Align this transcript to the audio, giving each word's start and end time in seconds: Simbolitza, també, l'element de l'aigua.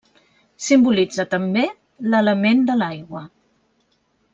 Simbolitza, 0.67 1.27
també, 1.35 1.67
l'element 2.15 2.67
de 2.71 2.81
l'aigua. 2.83 3.27